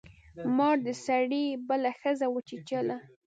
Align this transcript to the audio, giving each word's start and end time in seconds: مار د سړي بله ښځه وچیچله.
مار 0.57 0.77
د 0.87 0.89
سړي 1.05 1.45
بله 1.67 1.91
ښځه 2.01 2.27
وچیچله. 2.29 2.97